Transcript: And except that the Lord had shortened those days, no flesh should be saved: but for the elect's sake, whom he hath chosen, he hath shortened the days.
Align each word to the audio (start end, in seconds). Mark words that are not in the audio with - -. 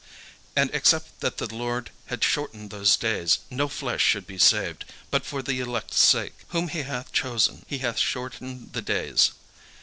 And 0.55 0.71
except 0.73 1.19
that 1.19 1.37
the 1.37 1.53
Lord 1.53 1.91
had 2.07 2.23
shortened 2.23 2.71
those 2.71 2.97
days, 2.97 3.37
no 3.51 3.67
flesh 3.67 4.01
should 4.01 4.25
be 4.25 4.39
saved: 4.39 4.83
but 5.11 5.27
for 5.27 5.43
the 5.43 5.59
elect's 5.59 6.03
sake, 6.03 6.33
whom 6.47 6.69
he 6.69 6.81
hath 6.81 7.11
chosen, 7.13 7.63
he 7.67 7.77
hath 7.85 7.99
shortened 7.99 8.73
the 8.73 8.81
days. 8.81 9.29